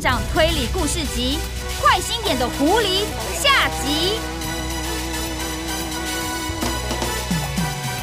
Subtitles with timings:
[0.00, 1.38] 长推理故事集：
[1.82, 3.04] 坏心眼的狐狸
[3.34, 4.18] 下集。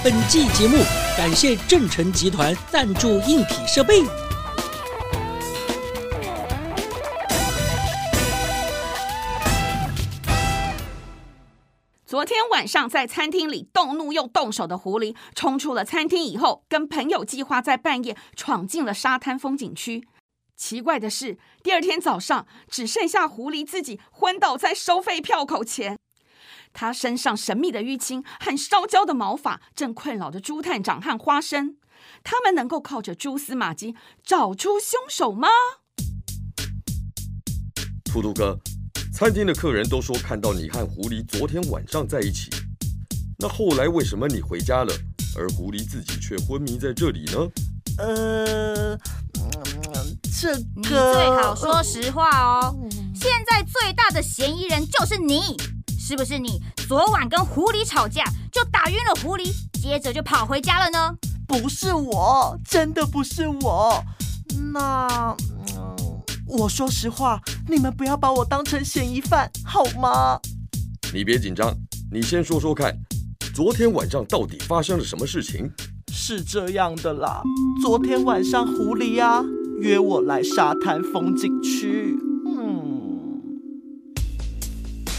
[0.03, 0.77] 本季节目
[1.17, 4.03] 感谢正成集团赞助硬体设备。
[12.05, 20.07] 昨天晚上在餐厅里动怒又动手的狐狸，冲出了餐厅以后，跟朋友计划在半夜闯进了沙滩风景区。
[20.57, 25.97] 奇怪的是，第二天早上只剩下狐狸自己昏倒在收费票口前。
[26.73, 31.77] 他身上神秘的淤青和烧焦的毛发，正困扰着朱探长和花生。
[32.23, 35.47] 他们能够靠着蛛丝马迹找出凶手吗？
[38.05, 38.57] 兔兔哥，
[39.13, 42.49] 餐厅的客人都说看到你和狐狸昨天晚上在一起。
[43.39, 44.91] 那后来为什么你回家了，
[45.37, 47.47] 而狐狸自己却昏迷在这里呢？
[47.99, 48.99] 呃。
[50.39, 52.75] 这个你最好说实话哦。
[53.13, 55.57] 现在最大的嫌疑人就是你，
[55.99, 61.15] 是不是你昨晚跟狐狸吵架，就打晕了狐狸，接着就跑回家了呢？
[61.47, 64.03] 不是我，真的不是我。
[64.73, 65.35] 那，
[65.75, 65.95] 嗯，
[66.45, 70.39] 我说实话，你们不要把我当成嫌疑犯，好吗？
[71.13, 71.73] 你别紧张，
[72.11, 72.95] 你先说说看，
[73.55, 75.71] 昨天晚上到底发生了什么事情？
[76.11, 77.41] 是这样的啦，
[77.81, 79.43] 昨天晚上狐狸啊。
[79.79, 82.15] 约我来沙滩风景区。
[82.45, 83.41] 嗯，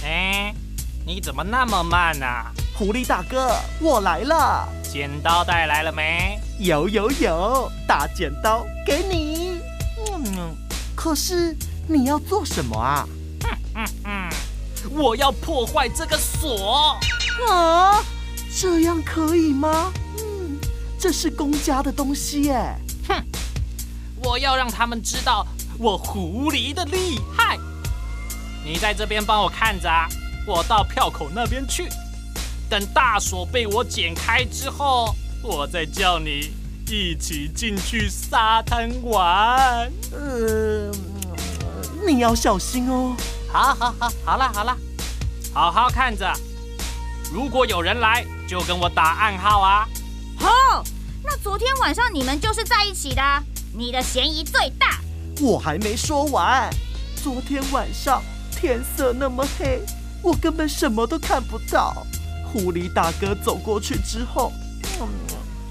[0.05, 0.55] 哎，
[1.07, 2.52] 你怎么那么慢啊？
[2.77, 4.68] 狐狸大哥，我来了。
[4.83, 6.41] 剪刀带来了没？
[6.58, 9.61] 有有有，大剪刀给你。
[10.13, 10.57] 嗯，
[10.97, 11.55] 可是
[11.86, 13.07] 你要做什么啊？
[13.42, 16.97] 哼哼哼，我要破坏这个锁。
[17.48, 18.02] 啊，
[18.61, 19.92] 这样可以吗？
[20.18, 20.58] 嗯，
[20.98, 22.74] 这是公家的东西耶。
[24.28, 24.30] 哼。
[24.30, 25.46] 我要让他们知道
[25.78, 27.58] 我狐狸的厉害。
[28.64, 30.06] 你在这边帮我看着啊，
[30.46, 31.89] 我到票口那边去。
[32.68, 36.52] 等大锁被我剪开之后，我再叫你
[36.86, 39.90] 一起进去沙滩玩。
[40.12, 40.92] 呃，
[42.06, 43.17] 你要小心哦。
[43.50, 44.77] 好好好，好了好了，
[45.55, 46.30] 好好看着。
[47.33, 49.88] 如果有人来，就跟我打暗号啊。
[50.38, 50.84] 好，
[51.24, 53.22] 那昨天晚上你们就是在一起的。
[53.78, 54.98] 你的嫌疑最大。
[55.40, 56.68] 我还没说完。
[57.22, 59.80] 昨天晚上天色那么黑，
[60.20, 62.05] 我根本什么都看不到。
[62.44, 64.52] 狐狸大哥走过去之后，
[65.00, 65.06] 嗯，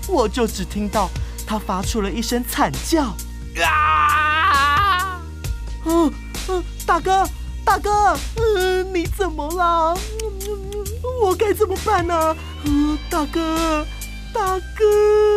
[0.08, 1.10] 我就只听到
[1.46, 3.14] 他发出了一声惨叫。
[3.62, 5.20] 啊！
[5.84, 6.14] 嗯
[6.48, 7.28] 嗯，大哥，
[7.66, 9.98] 大哥，嗯，你怎么了？
[10.22, 10.80] 嗯，
[11.22, 12.34] 我该怎么办呢？
[12.64, 13.86] 嗯，大哥，
[14.34, 15.37] 大哥。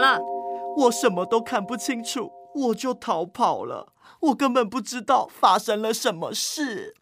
[0.00, 0.20] 了？
[0.76, 3.92] 我什么都看不清楚，我就逃跑了。
[4.20, 6.96] 我根本不知道发生了什么事。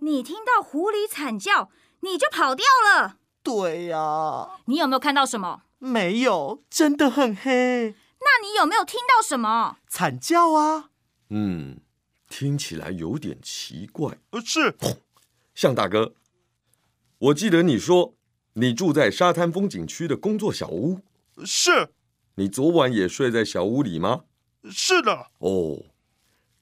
[0.00, 3.16] 你听到狐狸惨叫，你就跑掉了？
[3.42, 4.50] 对呀。
[4.66, 5.62] 你有没有看到什么？
[5.78, 7.94] 没有，真的很黑。
[8.20, 9.78] 那你有没有听到什么？
[9.88, 10.90] 惨叫啊。
[11.30, 11.80] 嗯，
[12.28, 14.18] 听起来有点奇怪。
[14.30, 14.76] 呃是。
[15.54, 16.14] 向大哥，
[17.18, 18.14] 我记得你说
[18.54, 21.00] 你住在沙滩风景区的工作小屋。
[21.44, 21.92] 是，
[22.40, 24.22] 你昨晚也睡在小屋里吗？
[24.70, 25.26] 是的。
[25.40, 25.84] 哦，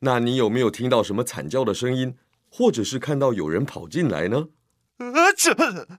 [0.01, 2.17] 那你有没有听到什么惨叫的声音，
[2.51, 4.49] 或者是看到有人跑进来呢？
[4.97, 5.55] 呃，真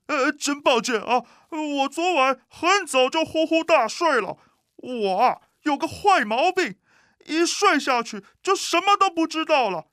[0.07, 4.35] 呃，真抱歉啊，我昨晚很早就呼呼大睡了。
[4.76, 6.76] 我啊，有个坏毛病，
[7.26, 9.85] 一睡下去就什么都不知道了，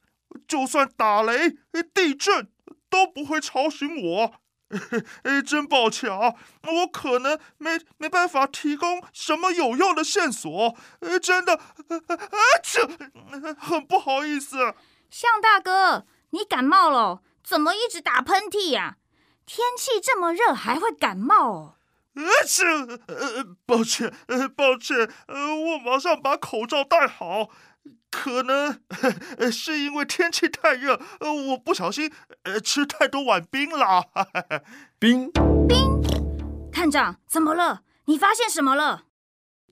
[0.48, 1.50] 就算打雷、
[1.94, 2.48] 地震
[2.90, 4.32] 都不会吵醒我。
[5.22, 10.76] 哎，真抱歉啊，我可能没没办法提供什么有用的线索。
[11.00, 12.88] 呃，真的，啊，这
[13.58, 14.74] 很不好意思。
[15.08, 17.22] 向大哥，你感冒了？
[17.44, 18.96] 怎么一直打喷嚏呀？
[19.46, 21.74] 天气这么热，还会感冒哦？
[22.14, 22.66] 呃，这，
[23.06, 27.50] 呃，抱歉，呃，抱歉，呃，我马上把口罩戴好。
[28.10, 28.80] 可能
[29.38, 32.10] 呃是因为天气太热，呃，我不小心
[32.44, 34.04] 呃吃太多碗冰了。
[34.98, 35.30] 冰
[35.68, 36.02] 冰，
[36.72, 37.82] 探长怎么了？
[38.06, 39.04] 你发现什么了？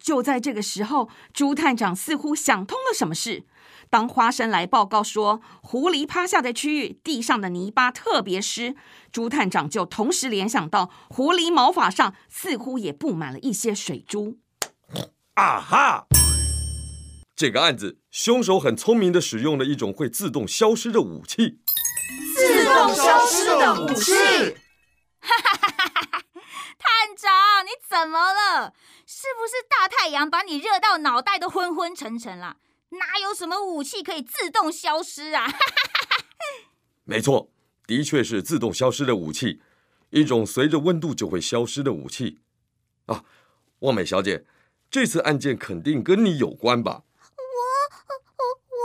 [0.00, 3.44] 就在这个时候，朱探长似乎想通了什么事。
[3.88, 8.75] 当花生来报告说狐狸趴下的区域地上的泥巴特别湿，
[9.12, 14.38] 朱探长就同时联想到狐狸毛发上似乎也布满了一些水珠。
[15.34, 16.06] 啊哈！
[17.36, 21.58] 这个案子，凶手很聪明的使用了一种会自动消失的武器。
[22.36, 24.12] 自动消失的武器！
[25.20, 26.25] 哈哈哈哈哈！
[26.78, 28.72] 探长，你怎么了？
[29.04, 32.58] 是不是大太阳把你热到脑袋都昏昏沉沉了？
[32.90, 35.52] 哪有什么武器可以自动消失啊？
[37.02, 37.50] 没错，
[37.84, 39.60] 的确是自动消失的武器，
[40.10, 42.38] 一种随着温度就会消失的武器。
[43.06, 43.25] 啊，
[43.80, 44.46] 望美小姐。
[44.88, 47.02] 这次案件肯定跟你有关吧？
[47.26, 47.42] 我
[48.06, 48.84] 我我，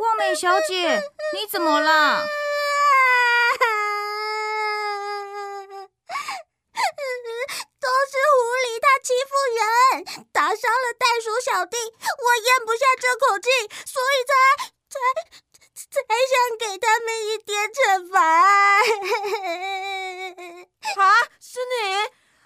[0.00, 1.02] 望美小姐，
[1.32, 2.24] 你怎么了？
[7.80, 9.62] 都是狐狸，它欺负人，
[10.32, 13.48] 打伤了袋鼠小弟，我咽不下这口气，
[13.86, 14.32] 所以才
[14.90, 14.96] 才
[15.90, 18.18] 才想给他们一点惩罚。
[21.02, 21.04] 啊，
[21.40, 21.74] 是你？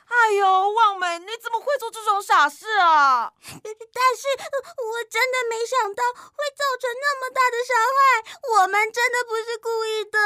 [0.08, 3.30] 哎呦，望美，你怎么会做这种傻事啊？
[3.42, 7.98] 但是我真的没想到会造成那么大的伤害，
[8.54, 10.16] 我们真的不是故意的。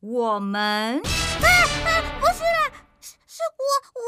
[0.00, 1.00] 我们？
[1.00, 1.46] 啊
[1.84, 1.88] 啊，
[2.20, 3.62] 不是啦，是是我
[4.00, 4.06] 我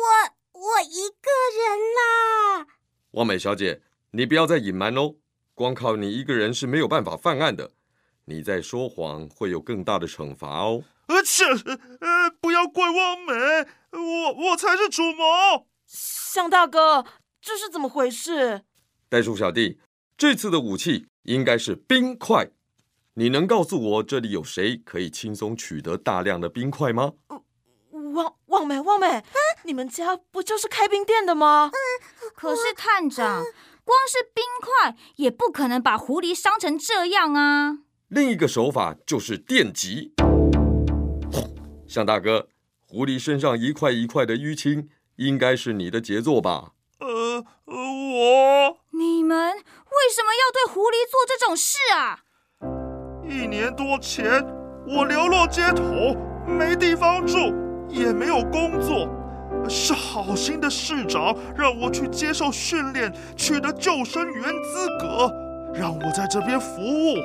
[0.00, 2.66] 我我一个人啦。
[3.12, 3.82] 望美小姐，
[4.12, 5.16] 你不要再隐瞒喽，
[5.54, 7.72] 光靠你一个人是没有办法犯案的，
[8.26, 10.84] 你在说谎会有更大的惩罚哦。
[11.08, 13.32] 而且，呃，不要怪望美，
[13.92, 15.66] 我我才是主谋。
[15.86, 17.04] 向大哥，
[17.46, 18.62] 这是怎么回事？
[19.08, 19.78] 袋鼠小弟，
[20.18, 22.50] 这次的武器应该是冰块。
[23.14, 27.12] 你能告诉我这里有谁可以轻松取得大量的冰块吗？
[28.14, 29.22] 望望美，望美，啊，
[29.62, 31.70] 你们家不就是开冰店的吗？
[32.34, 33.44] 可是探长，
[33.84, 37.78] 光是冰块也不可能把狐狸伤成这样啊。
[38.08, 40.12] 另一个手法就是电击。
[41.86, 42.48] 向大哥，
[42.88, 46.72] 狐狸身上一块一块的淤青，应该是你的杰作吧？
[47.38, 48.76] 呃，我。
[48.92, 49.60] 你们为
[50.14, 52.20] 什么要对狐狸做这种事啊？
[53.28, 54.44] 一年多前，
[54.86, 56.16] 我流落街头，
[56.46, 57.54] 没地方住，
[57.88, 59.08] 也没有工作，
[59.68, 65.30] 是好心的市长让我去接受训练，取得救生员资格，
[65.74, 67.16] 让我在这边服务，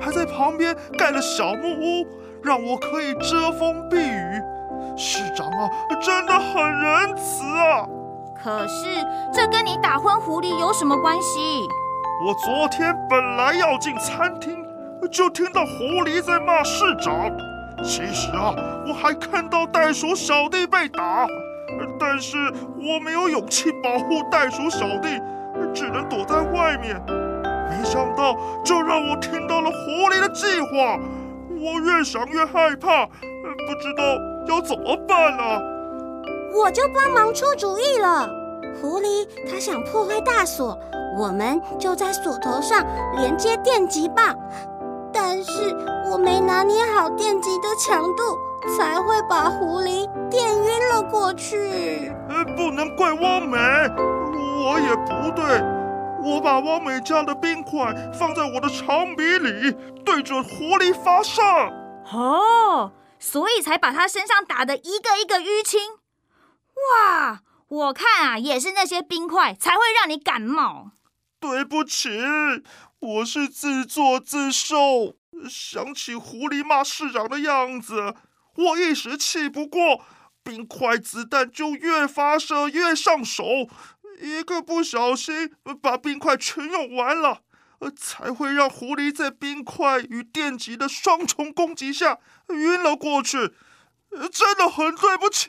[0.00, 2.06] 还在旁边盖了小木屋。
[2.44, 4.42] 让我可以遮风避雨，
[4.98, 5.70] 市长啊，
[6.02, 7.88] 真的很仁慈啊！
[8.44, 8.84] 可是
[9.32, 11.66] 这跟你打昏狐狸有什么关系？
[12.22, 14.54] 我昨天本来要进餐厅，
[15.10, 17.34] 就听到狐狸在骂市长。
[17.82, 18.54] 其实啊，
[18.86, 21.26] 我还看到袋鼠小弟被打，
[21.98, 22.36] 但是
[22.76, 25.18] 我没有勇气保护袋鼠小弟，
[25.72, 27.02] 只能躲在外面。
[27.70, 30.98] 没想到，就让我听到了狐狸的计划。
[31.48, 34.04] 我越想越害怕，不知道
[34.54, 35.73] 要怎么办了。
[36.54, 38.28] 我就帮忙出主意了。
[38.80, 40.78] 狐狸它想破坏大锁，
[41.18, 42.84] 我们就在锁头上
[43.16, 44.34] 连接电极棒。
[45.12, 45.52] 但是
[46.10, 48.22] 我没拿捏好电极的强度，
[48.76, 52.12] 才会把狐狸电晕了过去。
[52.28, 55.44] 呃，不能怪汪美，我也不对。
[56.24, 61.42] 我把汪美家的冰块放在我的长笔里，对准狐狸发射。
[62.12, 65.80] 哦，所以才把他身上打的一个一个淤青。
[66.74, 70.92] 哇，我看啊，也是那些冰块才会让你感冒。
[71.40, 72.10] 对不起，
[73.00, 75.16] 我是自作自受。
[75.48, 78.14] 想起狐狸骂市长的样子，
[78.56, 80.04] 我一时气不过，
[80.42, 83.44] 冰块子弹就越发射越上手。
[84.20, 85.52] 一个不小心
[85.82, 87.40] 把冰块全用完了，
[87.96, 93.52] 才会让狐狸在冰块与电击的双重攻击下晕了过去。
[94.32, 95.48] 真的很对不起。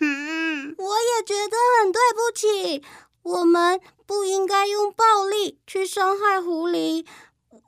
[0.78, 2.84] 我也觉得很对不起。
[3.24, 7.06] 我们不应该用暴力去伤害狐狸。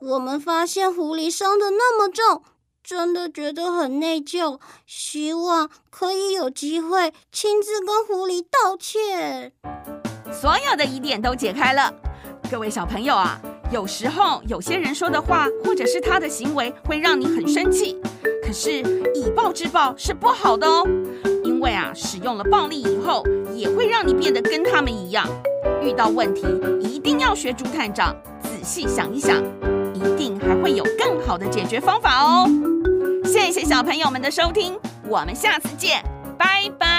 [0.00, 2.44] 我们发现狐狸伤的那么重，
[2.84, 4.60] 真的觉得很内疚。
[4.86, 9.52] 希望可以有机会亲自跟狐狸道歉。
[10.32, 11.92] 所有的疑点都解开了，
[12.50, 13.40] 各位小朋友啊，
[13.72, 18.00] 有时候有些人说的话或者是他的行为会让你很生气，
[18.48, 18.80] 可是
[19.14, 20.82] 以暴制暴是不好的哦，
[21.44, 23.22] 因为啊，使用了暴力以后
[23.54, 25.28] 也会让你变得跟他们一样。
[25.82, 26.46] 遇到问题
[26.80, 29.36] 一定要学猪探长，仔细想一想，
[29.92, 32.48] 一定还会有更好的解决方法哦。
[33.22, 36.02] 谢谢小朋友们的收听，我们下次见，
[36.38, 36.97] 拜拜。